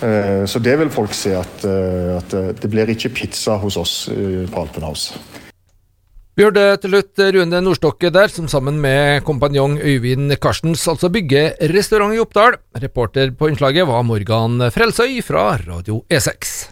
Eh, 0.00 0.44
så 0.48 0.62
det 0.64 0.78
vil 0.80 0.92
folk 0.92 1.16
se 1.16 1.36
at, 1.36 1.64
eh, 1.68 2.14
at 2.16 2.36
eh, 2.36 2.52
det 2.56 2.72
blir 2.72 2.96
ikke 2.96 3.12
pizza 3.16 3.60
hos 3.60 3.76
oss 3.80 3.98
eh, 4.12 4.46
på 4.48 4.64
Alpenhaus. 4.64 5.10
Vi 6.36 6.44
hørte 6.44 6.64
til 6.82 6.92
slutt 6.92 7.20
Rune 7.32 7.60
Nordstokke 7.64 8.10
der, 8.12 8.28
som 8.28 8.44
sammen 8.52 8.76
med 8.82 9.22
kompanjong 9.24 9.78
Øyvind 9.80 10.34
Karstens 10.36 10.82
altså 10.92 11.08
bygger 11.08 11.56
restaurant 11.72 12.12
i 12.12 12.20
Oppdal. 12.20 12.58
Reporter 12.76 13.32
på 13.32 13.48
innslaget 13.48 13.88
var 13.88 14.04
Morgan 14.04 14.60
Frelsøy 14.68 15.22
fra 15.24 15.54
Radio 15.64 16.02
E6. 16.12 16.68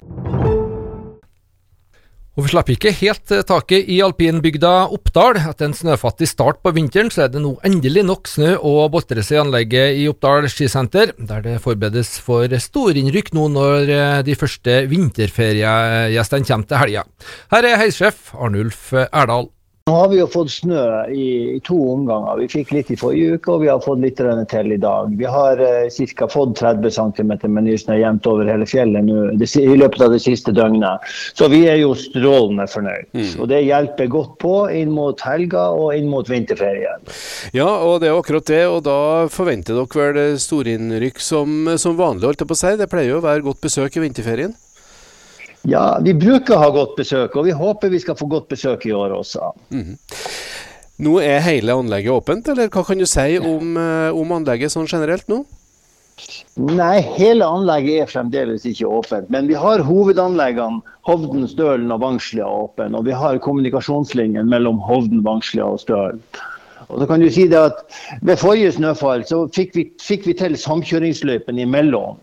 Og 2.34 2.42
vi 2.42 2.50
slipper 2.50 2.74
ikke 2.74 2.90
helt 2.98 3.32
taket 3.46 3.90
i 3.94 4.00
alpinbygda 4.02 4.72
Oppdal. 4.94 5.38
Etter 5.38 5.68
en 5.68 5.76
snøfattig 5.76 6.26
start 6.26 6.58
på 6.66 6.72
vinteren, 6.74 7.12
så 7.14 7.24
er 7.24 7.30
det 7.30 7.42
nå 7.44 7.52
endelig 7.66 8.02
nok 8.08 8.26
snø 8.26 8.56
å 8.58 8.88
boltre 8.90 9.22
seg 9.22 9.38
i 9.38 9.42
anlegget 9.44 10.00
i 10.00 10.08
Oppdal 10.10 10.48
skisenter, 10.50 11.14
der 11.14 11.44
det 11.46 11.60
forberedes 11.62 12.16
for 12.24 12.50
storinnrykk 12.50 13.30
nå 13.38 13.46
når 13.54 13.94
eh, 13.94 14.20
de 14.26 14.34
første 14.38 14.80
vinterferiegjestene 14.90 16.50
kommer 16.50 16.70
til 16.72 16.82
helga. 16.82 17.06
Her 17.54 17.70
er 17.70 17.82
heissjef 17.84 18.32
Arnulf 18.34 18.90
Erdal. 19.06 19.52
Nå 19.90 19.92
har 19.92 20.06
vi 20.08 20.16
jo 20.16 20.24
fått 20.32 20.48
snø 20.48 20.82
i, 21.12 21.24
i, 21.54 21.58
to 21.60 21.76
omganger. 21.92 22.38
Vi 22.40 22.46
fikk 22.48 22.70
litt 22.72 22.88
i 22.88 22.96
forrige 22.96 23.34
uke, 23.36 23.50
og 23.52 23.60
vi 23.60 23.68
har 23.68 23.82
fått 23.84 24.00
litt 24.00 24.16
til 24.16 24.72
i 24.72 24.78
dag. 24.80 25.10
Vi 25.12 25.26
har 25.28 25.60
eh, 25.60 25.98
ca. 26.16 26.28
fått 26.32 26.54
30 26.56 26.94
cm 26.94 27.34
med 27.52 27.66
nysnø 27.66 27.98
jevnt 28.00 28.24
over 28.32 28.48
hele 28.48 28.64
fjellet 28.64 29.04
nå, 29.04 29.26
det, 29.36 29.50
i 29.60 29.76
løpet 29.76 30.06
av 30.06 30.16
det 30.16 30.22
siste 30.24 30.56
døgnet. 30.56 31.04
Så 31.36 31.50
vi 31.52 31.66
er 31.68 31.82
jo 31.82 31.92
strålende 32.00 32.64
fornøyd. 32.72 33.12
Mm. 33.12 33.28
Og 33.36 33.52
det 33.52 33.60
hjelper 33.66 34.08
godt 34.16 34.34
på 34.40 34.54
inn 34.72 34.96
mot 34.96 35.20
helga 35.20 35.66
og 35.76 35.92
inn 35.98 36.08
mot 36.08 36.32
vinterferien. 36.32 37.04
Ja, 37.52 37.68
og 37.84 38.00
det 38.00 38.08
er 38.08 38.16
akkurat 38.16 38.48
det. 38.48 38.64
Og 38.72 38.80
da 38.88 38.98
forventer 39.28 39.76
dere 39.76 40.12
vel 40.16 40.40
storinnrykk 40.40 41.20
som, 41.20 41.74
som 41.76 42.00
vanlig, 42.00 42.30
holdt 42.30 42.40
jeg 42.40 42.54
på 42.54 42.56
å 42.56 42.64
si. 42.64 42.72
Det 42.80 42.88
pleier 42.88 43.18
jo 43.18 43.20
å 43.20 43.28
være 43.28 43.50
godt 43.52 43.60
besøk 43.68 44.00
i 44.00 44.08
vinterferien? 44.08 44.56
Ja, 45.68 45.98
vi 46.04 46.12
bruker 46.12 46.56
å 46.56 46.60
ha 46.60 46.70
godt 46.74 46.96
besøk, 46.98 47.36
og 47.36 47.46
vi 47.48 47.56
håper 47.56 47.92
vi 47.92 48.02
skal 48.02 48.18
få 48.18 48.28
godt 48.28 48.50
besøk 48.52 48.84
i 48.86 48.92
år 48.92 49.16
også. 49.16 49.52
Mm. 49.72 49.96
Nå 51.04 51.18
er 51.24 51.42
hele 51.42 51.74
anlegget 51.74 52.14
åpent, 52.14 52.48
eller 52.52 52.68
hva 52.70 52.84
kan 52.86 53.00
du 53.00 53.06
si 53.08 53.38
om, 53.40 53.76
eh, 53.80 54.14
om 54.14 54.34
anlegget 54.36 54.74
sånn 54.74 54.90
generelt 54.90 55.26
nå? 55.32 55.42
Nei, 56.54 57.00
hele 57.16 57.46
anlegget 57.48 58.04
er 58.04 58.10
fremdeles 58.12 58.66
ikke 58.68 58.86
åpent. 59.00 59.30
Men 59.34 59.48
vi 59.50 59.56
har 59.58 59.82
hovedanleggene 59.82 60.82
Hovden, 61.08 61.48
Stølen 61.50 61.90
og 61.90 62.04
Vangslia 62.04 62.46
åpne. 62.46 62.94
Og 62.94 63.08
vi 63.08 63.16
har 63.18 63.40
kommunikasjonslinjen 63.42 64.46
mellom 64.48 64.78
Hovden, 64.86 65.24
Vangslia 65.26 65.66
og 65.66 65.80
Stølen. 65.82 66.22
Og 66.86 67.00
så 67.00 67.08
kan 67.08 67.20
du 67.20 67.30
si 67.32 67.48
det 67.48 67.58
at 67.58 67.80
Ved 68.22 68.36
forrige 68.36 68.72
snøfall 68.76 69.24
så 69.26 69.46
fikk 69.56 69.74
vi, 69.74 69.88
fikk 70.02 70.28
vi 70.28 70.36
til 70.38 70.56
samkjøringsløypen 70.60 71.58
imellom. 71.58 72.20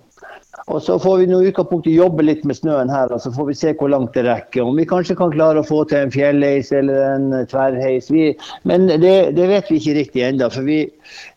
Og 0.68 0.82
Så 0.82 1.00
får 1.00 1.18
vi 1.18 1.28
nå 1.30 1.42
utgangspunktet 1.42 1.94
jobbe 1.94 2.26
litt 2.26 2.44
med 2.46 2.58
snøen 2.58 2.92
her, 2.92 3.12
og 3.14 3.22
så 3.24 3.32
får 3.34 3.48
vi 3.50 3.58
se 3.58 3.74
hvor 3.80 3.90
langt 3.90 4.14
det 4.14 4.26
rekker. 4.28 4.64
Om 4.64 4.78
vi 4.78 4.86
kanskje 4.86 5.18
kan 5.18 5.34
klare 5.34 5.62
å 5.62 5.68
få 5.68 5.84
til 5.90 6.06
en 6.06 6.14
fjellheis 6.14 6.72
eller 6.76 7.02
en 7.16 7.28
tverrheis. 7.50 8.12
Vi, 8.14 8.30
men 8.70 8.88
det, 8.92 9.16
det, 9.38 9.48
vet 9.50 9.72
vi 9.72 9.80
ikke 9.82 9.98
riktig 9.98 10.26
ennå. 10.28 10.50
For 10.54 10.68
vi 10.68 10.84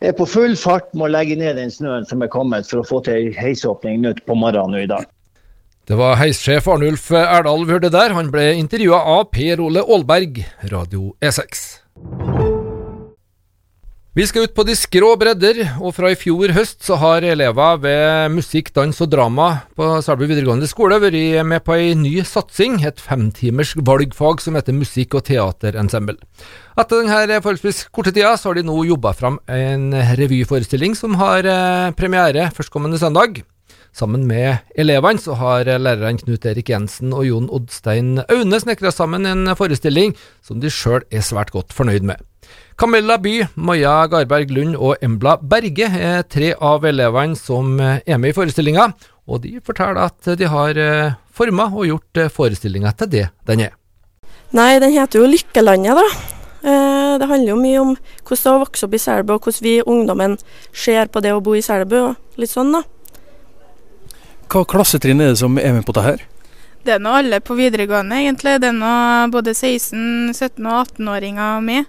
er 0.04 0.16
på 0.16 0.28
full 0.28 0.57
fart 0.61 0.93
med 0.93 1.09
å 1.09 1.12
legge 1.16 1.38
ned 1.40 1.57
den 1.61 1.73
snøen 1.73 2.09
som 2.09 2.23
er 2.23 2.33
kommet 2.33 2.69
for 2.69 2.83
å 2.83 2.88
få 2.88 3.00
til 3.09 3.33
heisåpning 3.38 4.02
nå 4.04 4.14
på 4.26 4.38
morgenen 4.38 4.85
i 4.85 4.90
dag. 4.90 5.09
Det 5.85 5.97
var 6.00 6.16
heissjef 6.16 6.69
Arnulf 6.73 7.11
Erdal 7.12 7.66
vi 7.66 7.76
hørte 7.76 7.93
der. 7.93 8.14
Han 8.16 8.31
ble 8.33 8.54
intervjua 8.57 9.02
av 9.19 9.26
Per 9.35 9.61
Ole 9.61 9.85
Aalberg, 9.85 10.40
Radio 10.73 11.12
E6. 11.21 11.66
Vi 14.14 14.23
skal 14.30 14.44
ut 14.47 14.52
på 14.54 14.62
de 14.62 14.76
skrå 14.78 15.09
bredder, 15.18 15.56
og 15.83 15.90
fra 15.97 16.12
i 16.12 16.14
fjor 16.14 16.52
høst 16.54 16.85
så 16.87 16.94
har 17.00 17.25
elever 17.26 17.80
ved 17.83 18.30
musikk, 18.30 18.68
dans 18.76 19.00
og 19.02 19.09
drama 19.11 19.49
på 19.75 19.88
Selbu 20.06 20.28
videregående 20.30 20.68
skole 20.71 21.00
vært 21.02 21.42
med 21.42 21.64
på 21.66 21.75
ei 21.75 21.97
ny 21.99 22.12
satsing, 22.23 22.76
et 22.87 23.02
femtimers 23.02 23.73
valgfag 23.75 24.44
som 24.44 24.54
heter 24.54 24.76
musikk- 24.78 25.16
og 25.18 25.25
teaterensemble. 25.26 26.14
Etter 26.78 27.02
denne 27.02 27.40
forholdsvis 27.42 27.88
korte 27.90 28.12
tida 28.14 28.37
så 28.38 28.52
har 28.52 28.61
de 28.61 28.64
nå 28.68 28.85
jobba 28.87 29.16
fram 29.18 29.40
en 29.50 29.90
revyforestilling 30.23 30.94
som 30.94 31.18
har 31.18 31.42
eh, 31.42 31.90
premiere 31.99 32.52
førstkommende 32.54 33.02
søndag. 33.02 33.42
Sammen 33.94 34.24
med 34.26 34.64
elevene 34.74 35.22
så 35.22 35.36
har 35.38 35.68
lærerne 35.78 36.18
Knut 36.18 36.46
Erik 36.50 36.72
Jensen 36.72 37.12
og 37.14 37.28
Jon 37.28 37.46
Oddstein 37.46 38.16
Aune 38.26 38.58
snekra 38.58 38.90
sammen 38.90 39.28
en 39.30 39.52
forestilling 39.54 40.16
som 40.42 40.58
de 40.58 40.72
sjøl 40.72 41.04
er 41.14 41.22
svært 41.22 41.52
godt 41.54 41.70
fornøyd 41.76 42.02
med. 42.02 42.18
Camilla 42.74 43.20
By, 43.22 43.44
Maja 43.54 43.94
Garberg 44.10 44.50
Lund 44.50 44.74
og 44.74 44.98
Embla 45.04 45.36
Berge 45.38 45.86
er 45.86 46.26
tre 46.26 46.50
av 46.58 46.82
elevene 46.90 47.38
som 47.38 47.78
er 47.78 48.18
med 48.18 48.32
i 48.32 48.36
forestillinga, 48.36 48.88
og 49.30 49.44
de 49.44 49.60
forteller 49.64 50.02
at 50.08 50.32
de 50.38 50.48
har 50.50 50.80
eh, 50.80 51.14
forma 51.30 51.68
og 51.70 51.86
gjort 51.88 52.20
eh, 52.20 52.32
forestillinga 52.32 52.92
til 52.98 53.12
det 53.12 53.28
den 53.46 53.68
er. 53.68 53.76
Nei, 54.54 54.74
den 54.82 54.94
heter 54.94 55.22
jo 55.22 55.30
Lykkelandet, 55.30 56.02
da. 56.02 56.34
Eh, 56.64 57.14
det 57.22 57.30
handler 57.30 57.54
jo 57.54 57.60
mye 57.60 57.80
om 57.80 57.94
hvordan 57.94 58.42
det 58.42 58.50
er 58.50 58.58
å 58.58 58.64
vokse 58.64 58.88
opp 58.88 58.98
i 58.98 59.02
Selbu, 59.06 59.36
og 59.36 59.46
hvordan 59.46 59.66
vi 59.68 59.76
ungdommen 59.94 60.36
ser 60.74 61.14
på 61.14 61.22
det 61.24 61.32
å 61.34 61.42
bo 61.44 61.54
i 61.54 61.62
Selbu, 61.64 61.96
og 62.10 62.42
litt 62.42 62.52
sånn, 62.52 62.74
da. 62.74 62.82
Hva 64.50 64.64
klassetrinn 64.68 65.22
er 65.22 65.32
det 65.32 65.40
som 65.40 65.58
er 65.58 65.76
med 65.76 65.86
på 65.86 65.94
det 65.96 66.04
her? 66.04 66.24
Det 66.84 66.92
er 66.96 67.00
nå 67.00 67.14
alle 67.16 67.40
på 67.40 67.56
videregående, 67.56 68.18
egentlig. 68.20 68.58
Det 68.60 68.68
er 68.68 68.76
nå 68.76 68.92
både 69.32 69.54
16-, 69.54 70.34
17- 70.36 70.68
og 70.68 70.82
18-åringer 70.82 71.64
med. 71.64 71.88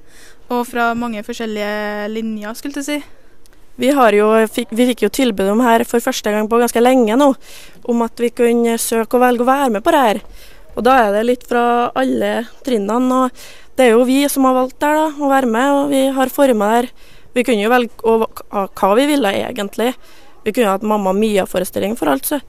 Og 0.54 0.62
fra 0.70 0.94
mange 0.96 1.24
forskjellige 1.26 2.08
linjer, 2.14 2.56
skulle 2.56 2.80
jeg 2.80 2.88
si. 2.88 2.98
Vi, 3.76 3.90
jo, 3.92 4.30
fikk, 4.48 4.72
vi 4.72 4.88
fikk 4.94 5.04
jo 5.04 5.12
tilbud 5.12 5.50
om 5.52 5.64
her 5.66 5.84
for 5.84 6.00
første 6.04 6.32
gang 6.32 6.48
på 6.48 6.62
ganske 6.62 6.80
lenge 6.80 7.18
nå, 7.20 7.34
om 7.92 8.04
at 8.06 8.22
vi 8.24 8.32
kunne 8.32 8.78
søke 8.80 9.18
og 9.18 9.26
velge 9.26 9.44
å 9.44 9.50
være 9.50 9.74
med 9.74 9.84
på 9.84 9.92
det 9.92 10.04
her. 10.06 10.22
Og 10.76 10.86
da 10.88 10.96
er 11.02 11.12
det 11.16 11.26
litt 11.28 11.44
fra 11.50 11.90
alle 11.96 12.46
trinnene. 12.64 13.26
og 13.26 13.76
Det 13.76 13.90
er 13.90 13.98
jo 13.98 14.08
vi 14.08 14.22
som 14.32 14.48
har 14.48 14.56
valgt 14.56 14.80
der 14.80 14.96
da, 14.96 15.10
å 15.12 15.32
være 15.32 15.52
med, 15.52 15.72
og 15.74 15.92
vi 15.92 16.06
har 16.16 16.32
forma 16.32 16.72
der. 16.78 16.90
Vi 17.36 17.44
kunne 17.44 17.66
jo 17.66 17.74
velge 17.74 18.16
hva 18.80 18.94
vi 18.96 19.10
ville 19.12 19.34
egentlig. 19.44 19.92
Vi 20.46 20.54
kunne 20.54 20.70
hatt 20.76 20.84
Mamma 20.86 21.14
Mia-forestilling 21.14 21.96
for 21.98 22.12
alt, 22.12 22.26
så. 22.26 22.40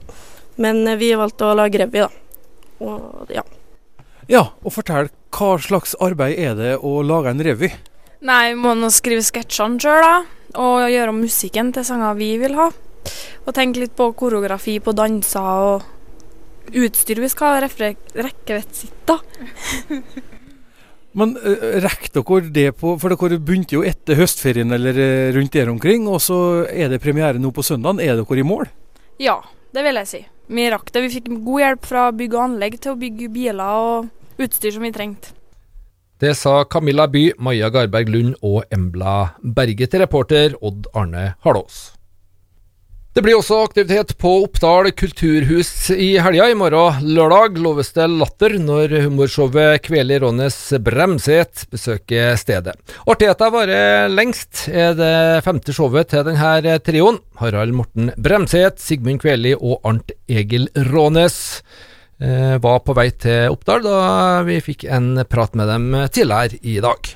Men 0.61 0.85
vi 0.99 1.09
valgte 1.17 1.49
å 1.49 1.55
lage 1.57 1.81
revy, 1.81 2.03
da. 2.05 2.09
Og 2.85 3.31
ja. 3.33 3.41
Ja, 4.29 4.43
og 4.61 4.73
fortell, 4.75 5.09
hva 5.33 5.55
slags 5.61 5.95
arbeid 6.03 6.37
er 6.37 6.53
det 6.59 6.75
å 6.85 6.99
lage 7.01 7.33
en 7.33 7.41
revy? 7.41 7.71
Nei, 8.27 8.51
vi 8.51 8.59
må 8.61 8.75
nå 8.77 8.91
skrive 8.93 9.25
sketsjene 9.25 9.81
sjøl, 9.81 10.05
da. 10.05 10.15
Og 10.61 10.85
gjøre 10.93 11.17
musikken 11.17 11.73
til 11.73 11.85
sanger 11.89 12.17
vi 12.21 12.31
vil 12.41 12.57
ha. 12.59 12.69
Og 13.47 13.53
tenke 13.57 13.81
litt 13.81 13.97
på 13.97 14.11
koreografi 14.19 14.77
på 14.83 14.93
danser 14.93 15.67
og 15.73 16.73
utstyr 16.77 17.21
vi 17.23 17.33
skal 17.33 17.57
ha. 17.57 17.65
Rekkevettet 17.65 18.83
sitt, 18.85 18.97
da. 19.09 19.17
Men 21.17 21.33
uh, 21.41 21.77
rekker 21.81 22.13
dere 22.13 22.51
det 22.53 22.67
på 22.77 22.93
For 23.01 23.13
dere 23.13 23.39
begynte 23.41 23.77
jo 23.79 23.85
etter 23.87 24.19
høstferien 24.19 24.73
eller 24.75 24.97
uh, 24.97 25.33
rundt 25.37 25.55
der 25.55 25.71
omkring, 25.71 26.07
og 26.09 26.21
så 26.23 26.39
er 26.69 26.91
det 26.93 27.01
premiere 27.03 27.41
nå 27.41 27.51
på 27.55 27.65
søndag. 27.65 28.01
Er 28.03 28.19
dere 28.19 28.41
i 28.41 28.45
mål? 28.45 28.67
Ja, 29.21 29.39
det 29.73 29.85
vil 29.85 29.97
jeg 30.03 30.11
si. 30.11 30.21
Vi 30.47 30.69
rakk 30.71 30.93
det. 30.93 31.03
Vi 31.03 31.15
fikk 31.17 31.31
god 31.43 31.63
hjelp 31.63 31.89
fra 31.89 32.05
bygg 32.15 32.37
og 32.37 32.43
anlegg 32.45 32.77
til 32.79 32.93
å 32.93 33.01
bygge 33.01 33.33
biler 33.33 33.81
og 33.81 34.39
utstyr 34.39 34.77
som 34.77 34.85
vi 34.85 34.93
trengte. 34.95 35.33
Det 36.17 36.31
sa 36.33 36.63
Camilla 36.65 37.05
By, 37.05 37.27
Maja 37.37 37.69
Garberg 37.69 38.09
Lund 38.09 38.39
og 38.41 38.63
Embla 38.73 39.35
Berge 39.41 39.85
til 39.85 40.01
reporter 40.01 40.55
Odd 40.65 40.89
Arne 40.97 41.35
Harlås. 41.45 41.96
Det 43.17 43.23
blir 43.25 43.33
også 43.33 43.63
aktivitet 43.65 44.11
på 44.21 44.29
Oppdal 44.43 44.91
kulturhus 44.93 45.89
i 45.89 46.11
helga. 46.21 46.51
I 46.53 46.59
morgen 46.59 47.01
lørdag 47.17 47.57
loves 47.57 47.89
det 47.95 48.05
latter 48.11 48.59
når 48.61 48.93
humorshowet 49.07 49.81
Kveli 49.87 50.19
Rånes 50.21 50.59
Bremset 50.85 51.65
besøker 51.73 52.37
stedet. 52.37 52.77
Artigheta 53.09 53.49
varer 53.49 54.13
lengst, 54.13 54.67
er 54.69 54.93
det 55.01 55.41
femte 55.49 55.73
showet 55.73 56.13
til 56.13 56.29
denne 56.29 56.77
trioen. 56.85 57.17
Harald 57.41 57.73
Morten 57.73 58.13
Bremset, 58.21 58.77
Sigmund 58.85 59.25
Kveli 59.25 59.57
og 59.57 59.81
Arnt 59.81 60.13
Egil 60.29 60.69
Rånes 60.93 61.41
Eh, 62.17 62.57
var 62.57 62.79
på 62.81 62.95
vei 62.97 63.11
til 63.13 63.53
Oppdal 63.53 63.83
da 63.85 63.97
vi 64.47 64.57
fikk 64.65 64.87
en 64.89 65.19
prat 65.29 65.53
med 65.53 65.69
dem 65.69 65.91
tidligere 66.09 66.57
i 66.65 66.79
dag. 66.81 67.11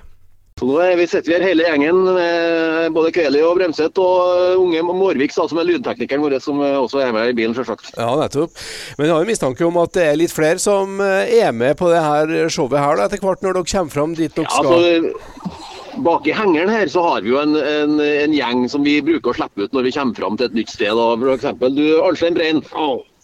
Så 0.62 0.68
nå 0.70 0.75
er 0.77 0.91
vi 0.94 1.08
sitter 1.10 1.39
her 1.39 1.48
hele 1.50 1.65
gjengen 1.65 2.03
med 2.06 2.91
både 2.94 3.10
Kveli 3.15 3.39
og 3.41 3.56
Bremset 3.58 3.98
og 3.98 4.60
unge 4.62 4.84
Mårvik 4.86 5.34
som 5.34 5.58
er 5.58 5.65
lydteknikeren 5.65 6.22
vår, 6.22 6.36
som 6.38 6.62
også 6.62 7.01
er 7.01 7.15
med 7.15 7.32
i 7.32 7.34
bilen, 7.39 7.56
selvsagt. 7.58 7.89
Ja, 7.96 8.12
nettopp. 8.20 8.53
Men 9.00 9.08
jeg 9.08 9.15
har 9.15 9.25
jo 9.25 9.32
mistanke 9.32 9.65
om 9.65 9.80
at 9.82 9.96
det 9.98 10.06
er 10.06 10.20
litt 10.22 10.36
flere 10.36 10.62
som 10.62 11.01
er 11.01 11.50
med 11.50 11.74
på 11.82 11.89
det 11.89 12.03
her 12.06 12.36
showet 12.53 12.77
her 12.77 13.01
da, 13.01 13.10
etter 13.10 13.25
hvert, 13.25 13.41
når 13.41 13.58
dere 13.58 13.72
kommer 13.74 13.96
fram 13.96 14.13
dit 14.13 14.38
dere 14.38 14.53
skal? 14.53 14.70
Ja, 14.70 15.01
altså, 15.01 15.58
Bak 16.06 16.30
i 16.30 16.38
hengeren 16.38 16.70
her 16.70 16.86
så 16.94 17.01
har 17.03 17.25
vi 17.25 17.34
jo 17.34 17.41
en, 17.41 17.58
en, 17.58 17.98
en 18.00 18.38
gjeng 18.38 18.68
som 18.70 18.86
vi 18.86 19.00
bruker 19.03 19.34
å 19.34 19.39
slippe 19.41 19.65
ut 19.65 19.74
når 19.74 19.89
vi 19.89 19.96
kommer 19.98 20.22
fram 20.22 20.38
til 20.38 20.51
et 20.51 20.62
nytt 20.62 20.77
sted. 20.77 20.94
F.eks. 20.94 21.25
For 21.25 21.34
eksempel, 21.39 21.74
du 21.74 21.88
Arnstein 22.06 22.38
Brein. 22.38 22.62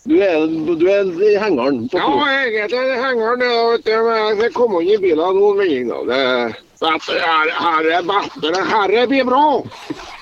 Du 0.07 0.13
er, 0.23 0.45
du 0.79 0.85
er 0.87 1.09
i 1.27 1.33
hengeren. 1.41 1.81
på 1.91 1.99
Ja, 1.99 2.11
jeg 2.31 2.53
egentlig 2.53 2.79
er 2.79 2.93
i 2.93 3.01
hengeren. 3.01 3.41
Ja, 3.43 3.57
vet 3.73 3.83
du, 3.85 3.91
men 4.05 4.39
Jeg 4.45 4.53
kom 4.55 4.77
inn 4.79 4.93
i 4.93 4.97
bilen 5.03 5.35
nå. 5.35 5.49
men 5.57 5.89
da, 5.89 5.99
det- 6.07 6.55
Dette 6.77 7.17
her, 7.17 7.49
her 7.57 7.87
er 7.97 8.03
bedre. 8.05 8.63
her 8.69 9.07
blir 9.09 9.25
bra. 9.25 9.63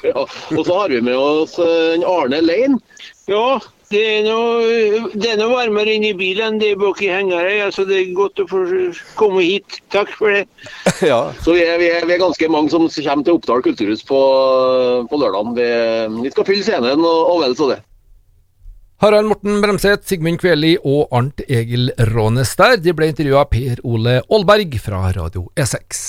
Ja, 0.04 0.22
og 0.58 0.66
så 0.66 0.74
har 0.80 0.90
vi 0.90 1.02
med 1.02 1.16
oss 1.20 1.58
eh, 1.60 1.96
en 1.96 2.04
Arne 2.08 2.40
Lein. 2.42 2.78
Ja, 3.28 3.60
det 3.92 4.02
er 4.02 4.24
noe, 4.24 5.10
det 5.14 5.34
er 5.34 5.38
noe 5.38 5.52
varmere 5.52 5.94
inne 5.94 6.14
i 6.14 6.18
bilen 6.18 6.54
enn 6.56 6.60
det 6.62 6.72
er 6.72 6.80
bak 6.80 7.02
i 7.04 7.12
hengeren. 7.12 7.62
Altså, 7.68 7.86
det 7.86 7.98
er 8.00 8.14
godt 8.16 8.40
å 8.40 8.48
få 8.50 8.64
komme 9.20 9.44
hit. 9.44 9.82
Takk 9.94 10.10
for 10.16 10.32
det. 10.32 10.48
Så 11.44 11.54
vi 11.54 11.62
er, 11.68 11.78
vi, 11.78 11.92
er, 11.92 12.06
vi 12.08 12.14
er 12.16 12.24
ganske 12.24 12.50
mange 12.50 12.72
som 12.72 12.88
kommer 12.88 13.24
til 13.28 13.36
Oppdal 13.36 13.62
kulturhus 13.68 14.02
på, 14.08 14.22
på 15.12 15.20
lørdag. 15.22 15.54
Vi, 15.60 15.70
vi 16.24 16.32
skal 16.34 16.48
fylle 16.48 16.64
scenen 16.66 17.04
og, 17.06 17.22
og 17.36 17.44
vel 17.44 17.56
så 17.60 17.70
det. 17.76 17.82
Harald 19.06 19.28
Morten 19.30 19.60
Bremseth, 19.62 20.08
Sigmund 20.10 20.40
Kveli 20.42 20.72
og 20.82 21.12
Arnt 21.14 21.44
Egil 21.46 21.92
Rånes 22.10 22.56
der. 22.58 22.80
De 22.82 22.90
ble 22.98 23.12
intervjua 23.12 23.44
av 23.44 23.52
Per 23.52 23.84
Ole 23.86 24.16
Aalberg 24.24 24.80
fra 24.82 25.04
Radio 25.14 25.44
E6. 25.54 26.00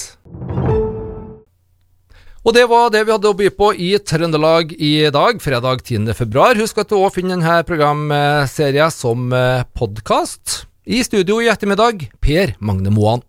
Og 2.41 2.57
det 2.57 2.65
var 2.71 2.89
det 2.95 3.05
vi 3.05 3.13
hadde 3.13 3.29
å 3.29 3.37
by 3.37 3.51
på 3.53 3.69
i 3.77 3.91
Trøndelag 4.01 4.73
i 4.81 4.95
dag, 5.13 5.45
fredag 5.45 5.85
10. 5.85 6.09
februar. 6.17 6.57
Husk 6.57 6.81
at 6.81 6.89
du 6.89 6.97
òg 7.03 7.13
finner 7.19 7.37
denne 7.37 7.61
programserien 7.69 8.95
som 8.95 9.29
podkast. 9.77 10.63
I 10.89 11.05
studio 11.05 11.43
i 11.45 11.53
ettermiddag, 11.53 12.09
Per 12.25 12.57
Magne 12.65 12.97
Moan. 12.97 13.27